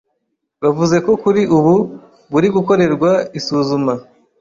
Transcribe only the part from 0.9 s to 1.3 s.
ko